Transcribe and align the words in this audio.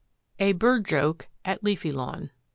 A 0.39 0.53
BIRD 0.53 0.85
JOKE 0.85 1.27
AT 1.45 1.63
LEAFY 1.63 1.91
LAWN. 1.91 2.31